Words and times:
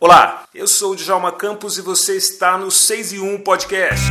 Olá, 0.00 0.44
eu 0.54 0.68
sou 0.68 0.92
o 0.92 0.96
Djalma 0.96 1.32
Campos 1.32 1.76
e 1.76 1.82
você 1.82 2.16
está 2.16 2.56
no 2.56 2.70
6 2.70 3.14
e 3.14 3.18
1 3.18 3.40
Podcast. 3.40 4.06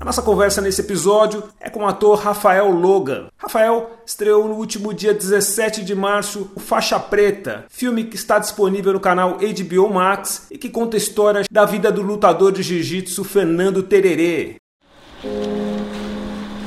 A 0.00 0.04
nossa 0.04 0.22
conversa 0.22 0.62
nesse 0.62 0.80
episódio 0.80 1.44
é 1.60 1.68
com 1.68 1.80
o 1.80 1.86
ator 1.86 2.18
Rafael 2.18 2.70
Logan. 2.70 3.28
Rafael 3.36 3.90
estreou 4.06 4.48
no 4.48 4.54
último 4.54 4.94
dia 4.94 5.12
17 5.12 5.84
de 5.84 5.94
março 5.94 6.50
o 6.56 6.60
Faixa 6.60 6.98
Preta, 6.98 7.66
filme 7.68 8.04
que 8.04 8.16
está 8.16 8.38
disponível 8.38 8.94
no 8.94 9.00
canal 9.00 9.36
HBO 9.36 9.92
Max 9.92 10.46
e 10.50 10.56
que 10.56 10.70
conta 10.70 10.96
a 10.96 10.98
história 10.98 11.42
da 11.50 11.66
vida 11.66 11.92
do 11.92 12.00
lutador 12.00 12.50
de 12.50 12.62
jiu-jitsu 12.62 13.22
Fernando 13.24 13.82
Tererê. 13.82 14.56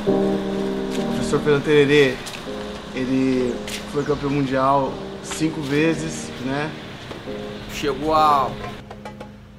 O 0.05 1.15
professor 1.15 1.39
Fernando 1.39 1.63
Tererê, 1.63 2.15
ele 2.93 3.51
foi 3.91 4.03
campeão 4.03 4.29
mundial 4.29 4.93
cinco 5.23 5.59
vezes, 5.59 6.29
né? 6.45 6.71
chegou 7.73 8.13
a, 8.13 8.51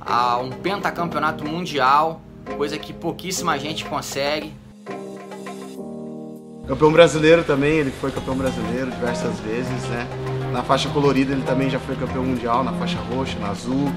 a 0.01 0.39
um 0.39 0.51
pentacampeonato 0.51 1.45
mundial, 1.45 2.23
coisa 2.45 2.79
que 2.79 2.93
pouquíssima 2.93 3.59
gente 3.59 3.85
consegue. 3.85 4.53
Campeão 6.67 6.91
brasileiro 6.91 7.45
também, 7.45 7.79
ele 7.79 7.91
foi 7.91 8.11
campeão 8.11 8.37
brasileiro 8.37 8.91
diversas 8.91 9.39
vezes, 9.41 9.83
né? 9.89 10.07
Na 10.51 10.63
faixa 10.63 10.89
colorida 10.89 11.33
ele 11.33 11.43
também 11.43 11.69
já 11.69 11.79
foi 11.79 11.95
campeão 11.95 12.25
mundial, 12.25 12.65
na 12.65 12.73
faixa 12.73 12.99
roxa, 13.11 13.39
na 13.39 13.51
azul. 13.51 13.93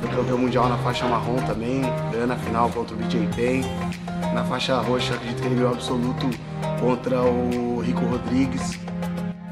Foi 0.00 0.10
campeão 0.10 0.36
mundial 0.36 0.68
na 0.68 0.76
faixa 0.78 1.06
marrom 1.06 1.36
também, 1.46 1.82
ganhando 2.10 2.32
a 2.32 2.36
final 2.36 2.68
contra 2.70 2.94
o 2.94 2.98
BJ 2.98 3.28
Penn. 3.34 3.62
Na 4.34 4.44
faixa 4.44 4.78
roxa, 4.80 5.14
acredito 5.14 5.40
que 5.40 5.46
ele 5.46 5.54
ganhou 5.54 5.72
absoluto 5.72 6.28
contra 6.80 7.22
o 7.22 7.80
Rico 7.80 8.04
Rodrigues. 8.04 8.78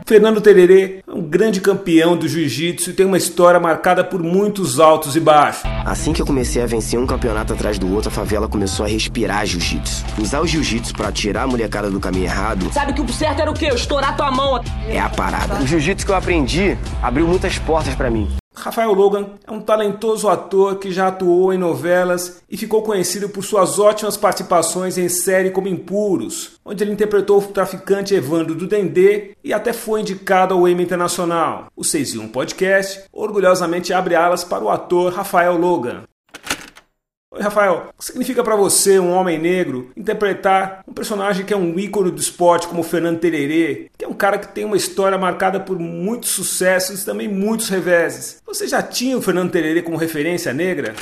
Fernando 0.08 0.40
Tererê 0.40 1.00
é 1.06 1.12
um 1.12 1.20
grande 1.20 1.60
campeão 1.60 2.16
do 2.16 2.26
jiu-jitsu 2.26 2.88
e 2.88 2.92
tem 2.94 3.04
uma 3.04 3.18
história 3.18 3.60
marcada 3.60 4.02
por 4.02 4.22
muitos 4.22 4.80
altos 4.80 5.14
e 5.14 5.20
baixos. 5.20 5.64
Assim 5.84 6.14
que 6.14 6.22
eu 6.22 6.24
comecei 6.24 6.62
a 6.62 6.66
vencer 6.66 6.98
um 6.98 7.06
campeonato 7.06 7.52
atrás 7.52 7.78
do 7.78 7.92
outro, 7.92 8.08
a 8.08 8.10
favela 8.10 8.48
começou 8.48 8.86
a 8.86 8.88
respirar 8.88 9.44
jiu-jitsu. 9.44 10.06
Usar 10.18 10.40
o 10.40 10.46
jiu-jitsu 10.46 10.94
pra 10.94 11.12
tirar 11.12 11.42
a 11.42 11.46
molecada 11.46 11.90
do 11.90 12.00
caminho 12.00 12.24
errado 12.24 12.72
Sabe 12.72 12.94
que 12.94 13.02
o 13.02 13.12
certo 13.12 13.42
era 13.42 13.50
o 13.50 13.54
quê? 13.54 13.66
Estourar 13.66 14.16
tua 14.16 14.30
mão. 14.30 14.58
é 14.88 14.98
a 14.98 15.10
parada. 15.10 15.56
O 15.56 15.66
jiu-jitsu 15.66 16.06
que 16.06 16.12
eu 16.12 16.16
aprendi 16.16 16.78
abriu 17.02 17.28
muitas 17.28 17.58
portas 17.58 17.94
pra 17.94 18.10
mim. 18.10 18.26
Rafael 18.58 18.92
Logan 18.92 19.30
é 19.46 19.52
um 19.52 19.60
talentoso 19.60 20.28
ator 20.28 20.76
que 20.76 20.90
já 20.90 21.08
atuou 21.08 21.52
em 21.52 21.58
novelas 21.58 22.42
e 22.50 22.56
ficou 22.56 22.82
conhecido 22.82 23.28
por 23.28 23.44
suas 23.44 23.78
ótimas 23.78 24.16
participações 24.16 24.98
em 24.98 25.08
série 25.08 25.50
como 25.50 25.68
Impuros, 25.68 26.58
onde 26.64 26.82
ele 26.82 26.92
interpretou 26.92 27.38
o 27.38 27.42
traficante 27.42 28.14
Evandro 28.14 28.54
do 28.54 28.66
Dendê 28.66 29.36
e 29.42 29.52
até 29.52 29.72
foi 29.72 30.00
indicado 30.00 30.54
ao 30.54 30.68
Emmy 30.68 30.82
Internacional. 30.82 31.66
O 31.76 31.84
6 31.84 32.14
e 32.14 32.18
1 32.18 32.28
Podcast 32.28 33.04
orgulhosamente 33.12 33.92
abre 33.92 34.14
alas 34.14 34.42
para 34.42 34.64
o 34.64 34.70
ator 34.70 35.12
Rafael 35.12 35.56
Logan. 35.56 36.02
Oi, 37.30 37.42
Rafael, 37.42 37.90
o 37.94 37.98
que 37.98 38.06
significa 38.06 38.42
para 38.42 38.56
você, 38.56 38.98
um 38.98 39.12
homem 39.12 39.38
negro, 39.38 39.90
interpretar 39.94 40.82
um 40.88 40.94
personagem 40.94 41.44
que 41.44 41.52
é 41.52 41.56
um 41.56 41.78
ícone 41.78 42.10
do 42.10 42.18
esporte 42.18 42.66
como 42.66 42.82
Fernando 42.82 43.20
Tererê, 43.20 43.90
cara 44.18 44.36
que 44.36 44.48
tem 44.48 44.64
uma 44.64 44.76
história 44.76 45.16
marcada 45.16 45.60
por 45.60 45.78
muitos 45.78 46.30
sucessos 46.30 47.02
e 47.02 47.06
também 47.06 47.28
muitos 47.28 47.68
reveses? 47.68 48.42
Você 48.44 48.66
já 48.66 48.82
tinha 48.82 49.16
o 49.16 49.22
Fernando 49.22 49.52
Tererê 49.52 49.80
como 49.80 49.96
referência 49.96 50.52
negra? 50.52 50.92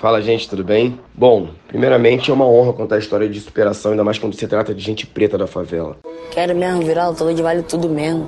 Fala, 0.00 0.22
gente, 0.22 0.48
tudo 0.48 0.64
bem? 0.64 0.98
Bom, 1.14 1.50
primeiramente 1.66 2.30
é 2.30 2.34
uma 2.34 2.46
honra 2.46 2.72
contar 2.72 2.96
a 2.96 2.98
história 2.98 3.28
de 3.28 3.38
superação, 3.40 3.90
ainda 3.90 4.02
mais 4.02 4.18
quando 4.18 4.34
se 4.34 4.46
trata 4.46 4.74
de 4.74 4.80
gente 4.80 5.06
preta 5.06 5.36
da 5.36 5.46
favela. 5.46 5.98
Quero 6.30 6.54
mesmo 6.56 6.82
virar 6.82 7.08
lutador 7.08 7.34
de 7.34 7.42
vale 7.42 7.62
tudo 7.62 7.88
mesmo. 7.88 8.26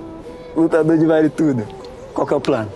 Lutador 0.54 0.98
de 0.98 1.06
vale 1.06 1.30
tudo. 1.30 1.66
Qual 2.12 2.26
que 2.26 2.34
é 2.34 2.36
o 2.36 2.40
plano? 2.40 2.70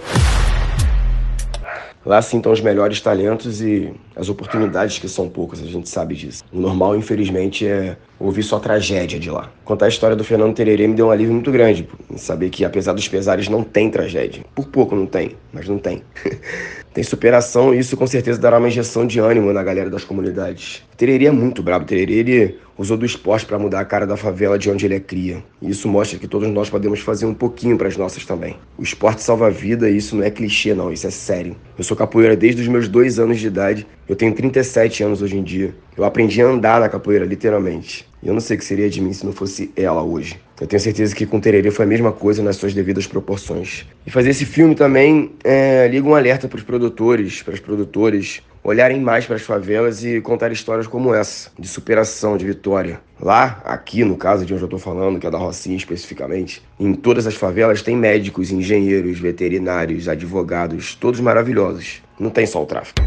Lá 2.06 2.22
sim 2.22 2.36
estão 2.36 2.52
os 2.52 2.60
melhores 2.60 3.00
talentos 3.00 3.60
e 3.60 3.92
as 4.16 4.28
oportunidades 4.28 4.98
que 4.98 5.08
são 5.08 5.28
poucas, 5.28 5.60
a 5.62 5.66
gente 5.66 5.88
sabe 5.88 6.14
disso. 6.14 6.44
O 6.52 6.60
normal, 6.60 6.96
infelizmente, 6.96 7.66
é 7.66 7.96
ouvir 8.18 8.42
só 8.42 8.58
tragédia 8.58 9.18
de 9.18 9.30
lá. 9.30 9.50
Contar 9.64 9.86
a 9.86 9.88
história 9.88 10.16
do 10.16 10.24
Fernando 10.24 10.54
Tererê 10.54 10.86
me 10.86 10.94
deu 10.94 11.06
um 11.06 11.10
alívio 11.10 11.34
muito 11.34 11.50
grande, 11.50 11.88
em 12.10 12.16
saber 12.16 12.50
que 12.50 12.64
apesar 12.64 12.92
dos 12.92 13.08
pesares 13.08 13.48
não 13.48 13.62
tem 13.62 13.90
tragédia. 13.90 14.44
Por 14.54 14.66
pouco 14.66 14.94
não 14.94 15.06
tem, 15.06 15.36
mas 15.52 15.68
não 15.68 15.78
tem. 15.78 16.02
tem 16.94 17.02
superação 17.02 17.74
e 17.74 17.78
isso 17.78 17.96
com 17.96 18.06
certeza 18.06 18.38
dará 18.38 18.58
uma 18.58 18.68
injeção 18.68 19.04
de 19.06 19.18
ânimo 19.18 19.52
na 19.52 19.62
galera 19.62 19.90
das 19.90 20.04
comunidades. 20.04 20.82
O 20.92 20.96
Tererê 20.96 21.26
é 21.26 21.32
muito 21.32 21.62
brabo, 21.62 21.84
o 21.84 21.88
Tererê 21.88 22.14
ele 22.14 22.58
usou 22.78 22.96
do 22.96 23.04
esporte 23.04 23.46
para 23.46 23.58
mudar 23.58 23.80
a 23.80 23.84
cara 23.84 24.06
da 24.06 24.16
favela 24.16 24.58
de 24.58 24.70
onde 24.70 24.84
ele 24.86 24.94
é 24.94 25.00
cria. 25.00 25.42
E 25.60 25.70
isso 25.70 25.88
mostra 25.88 26.18
que 26.18 26.28
todos 26.28 26.48
nós 26.48 26.70
podemos 26.70 27.00
fazer 27.00 27.26
um 27.26 27.34
pouquinho 27.34 27.76
para 27.76 27.88
as 27.88 27.96
nossas 27.96 28.24
também. 28.24 28.56
O 28.78 28.82
esporte 28.82 29.22
salva 29.22 29.46
a 29.46 29.50
vida 29.50 29.88
e 29.90 29.96
isso 29.96 30.16
não 30.16 30.24
é 30.24 30.30
clichê 30.30 30.74
não, 30.74 30.92
isso 30.92 31.06
é 31.06 31.10
sério. 31.10 31.56
Eu 31.76 31.84
sou 31.84 31.96
capoeira 31.96 32.36
desde 32.36 32.62
os 32.62 32.68
meus 32.68 32.88
dois 32.88 33.18
anos 33.18 33.40
de 33.40 33.46
idade, 33.46 33.86
eu 34.08 34.14
tenho 34.14 34.34
37 34.34 35.02
anos 35.02 35.22
hoje 35.22 35.36
em 35.36 35.42
dia. 35.42 35.74
Eu 35.96 36.04
aprendi 36.04 36.42
a 36.42 36.46
andar 36.46 36.80
na 36.80 36.88
capoeira, 36.88 37.24
literalmente. 37.24 38.06
E 38.22 38.28
eu 38.28 38.34
não 38.34 38.40
sei 38.40 38.56
o 38.56 38.58
que 38.58 38.64
seria 38.64 38.88
de 38.88 39.00
mim 39.00 39.12
se 39.12 39.24
não 39.24 39.32
fosse 39.32 39.70
ela 39.76 40.02
hoje. 40.02 40.38
Eu 40.60 40.66
tenho 40.66 40.80
certeza 40.80 41.14
que 41.14 41.26
com 41.26 41.40
Tererê 41.40 41.70
foi 41.70 41.84
a 41.84 41.88
mesma 41.88 42.12
coisa 42.12 42.42
nas 42.42 42.56
suas 42.56 42.72
devidas 42.72 43.06
proporções. 43.06 43.86
E 44.06 44.10
fazer 44.10 44.30
esse 44.30 44.44
filme 44.44 44.74
também 44.74 45.32
é, 45.42 45.88
liga 45.88 46.08
um 46.08 46.14
alerta 46.14 46.48
para 46.48 46.56
os 46.56 46.62
produtores, 46.62 47.42
para 47.42 47.54
os 47.54 47.60
produtores, 47.60 48.42
olharem 48.62 49.00
mais 49.00 49.26
para 49.26 49.36
as 49.36 49.42
favelas 49.42 50.04
e 50.04 50.20
contar 50.22 50.50
histórias 50.52 50.86
como 50.86 51.14
essa, 51.14 51.50
de 51.58 51.68
superação, 51.68 52.36
de 52.36 52.46
vitória. 52.46 53.00
Lá, 53.20 53.60
aqui 53.64 54.04
no 54.04 54.16
caso 54.16 54.46
de 54.46 54.54
onde 54.54 54.62
eu 54.62 54.66
estou 54.66 54.78
falando, 54.78 55.18
que 55.20 55.26
é 55.26 55.30
da 55.30 55.38
Rocinha 55.38 55.76
especificamente, 55.76 56.62
em 56.80 56.94
todas 56.94 57.26
as 57.26 57.34
favelas 57.34 57.82
tem 57.82 57.96
médicos, 57.96 58.50
engenheiros, 58.50 59.18
veterinários, 59.18 60.08
advogados, 60.08 60.94
todos 60.94 61.20
maravilhosos. 61.20 62.02
Não 62.18 62.30
tem 62.30 62.46
só 62.46 62.62
o 62.62 62.66
tráfico. 62.66 63.02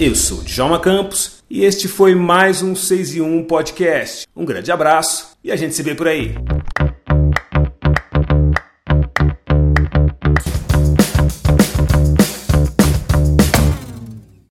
Eu 0.00 0.14
sou 0.14 0.42
Djalma 0.42 0.80
Campos 0.80 1.42
e 1.50 1.62
este 1.62 1.86
foi 1.86 2.14
mais 2.14 2.62
um 2.62 2.74
6 2.74 3.16
e 3.16 3.20
1 3.20 3.44
Podcast. 3.44 4.26
Um 4.34 4.46
grande 4.46 4.72
abraço 4.72 5.36
e 5.44 5.52
a 5.52 5.56
gente 5.56 5.74
se 5.74 5.82
vê 5.82 5.94
por 5.94 6.08
aí. 6.08 6.34